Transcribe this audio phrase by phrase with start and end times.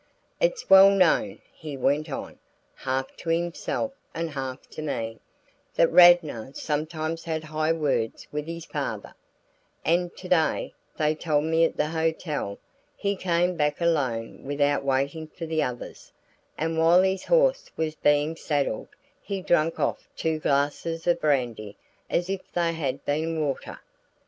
[0.39, 2.39] "It's well known," he went on,
[2.73, 5.19] half to himself and half to me,
[5.75, 9.13] "that Radnor sometimes had high words with his father;
[9.85, 12.57] and to day, they tell me at the hotel,
[12.95, 16.11] he came back alone without waiting for the others,
[16.57, 18.87] and while his horse was being saddled
[19.21, 21.77] he drank off two glasses of brandy
[22.09, 23.79] as if they had been water.